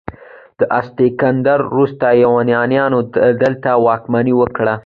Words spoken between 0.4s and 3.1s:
د اسکندر وروسته یونانیانو